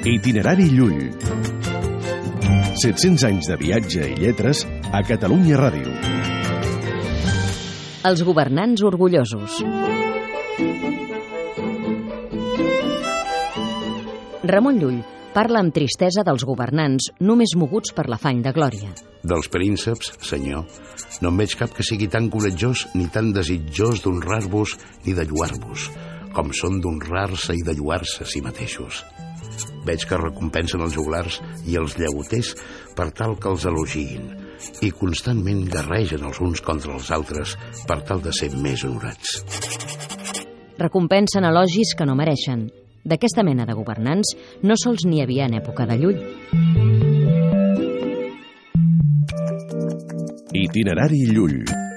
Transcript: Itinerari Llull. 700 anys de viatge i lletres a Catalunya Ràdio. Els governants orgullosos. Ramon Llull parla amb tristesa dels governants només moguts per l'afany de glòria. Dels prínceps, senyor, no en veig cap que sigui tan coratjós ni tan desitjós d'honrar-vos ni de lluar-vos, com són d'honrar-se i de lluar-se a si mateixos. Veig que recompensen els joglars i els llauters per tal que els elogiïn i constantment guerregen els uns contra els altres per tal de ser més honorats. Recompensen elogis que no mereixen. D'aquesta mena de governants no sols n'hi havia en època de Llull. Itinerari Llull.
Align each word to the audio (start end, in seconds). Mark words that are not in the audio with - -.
Itinerari 0.00 0.64
Llull. 0.72 1.10
700 2.80 3.24
anys 3.28 3.50
de 3.50 3.56
viatge 3.60 4.06
i 4.08 4.14
lletres 4.16 4.62
a 4.96 5.02
Catalunya 5.04 5.58
Ràdio. 5.60 5.92
Els 8.08 8.22
governants 8.24 8.80
orgullosos. 8.80 9.58
Ramon 14.48 14.80
Llull 14.80 15.02
parla 15.36 15.60
amb 15.60 15.76
tristesa 15.76 16.24
dels 16.24 16.48
governants 16.48 17.12
només 17.20 17.52
moguts 17.60 17.92
per 17.92 18.08
l'afany 18.08 18.40
de 18.40 18.56
glòria. 18.56 18.96
Dels 19.20 19.52
prínceps, 19.52 20.14
senyor, 20.24 20.64
no 21.20 21.28
en 21.28 21.44
veig 21.44 21.60
cap 21.60 21.76
que 21.76 21.84
sigui 21.84 22.08
tan 22.08 22.32
coratjós 22.32 22.88
ni 22.96 23.12
tan 23.12 23.34
desitjós 23.36 24.00
d'honrar-vos 24.00 24.78
ni 25.04 25.12
de 25.12 25.28
lluar-vos, 25.28 25.90
com 26.32 26.56
són 26.56 26.80
d'honrar-se 26.80 27.52
i 27.52 27.66
de 27.68 27.76
lluar-se 27.76 28.24
a 28.24 28.32
si 28.32 28.40
mateixos. 28.40 29.04
Veig 29.86 30.04
que 30.06 30.18
recompensen 30.20 30.82
els 30.84 30.94
joglars 30.96 31.40
i 31.66 31.76
els 31.80 31.96
llauters 31.98 32.54
per 32.96 33.10
tal 33.16 33.36
que 33.40 33.48
els 33.52 33.64
elogiïn 33.68 34.28
i 34.84 34.90
constantment 34.92 35.64
guerregen 35.72 36.26
els 36.28 36.40
uns 36.44 36.60
contra 36.64 36.92
els 36.96 37.10
altres 37.16 37.56
per 37.88 38.00
tal 38.08 38.20
de 38.24 38.32
ser 38.36 38.50
més 38.56 38.84
honorats. 38.84 39.40
Recompensen 40.80 41.44
elogis 41.44 41.94
que 41.96 42.06
no 42.08 42.16
mereixen. 42.16 42.68
D'aquesta 43.04 43.44
mena 43.44 43.64
de 43.68 43.76
governants 43.76 44.34
no 44.62 44.76
sols 44.76 45.06
n'hi 45.08 45.22
havia 45.24 45.48
en 45.48 45.56
època 45.60 45.88
de 45.88 45.96
Llull. 46.00 46.20
Itinerari 50.60 51.24
Llull. 51.32 51.89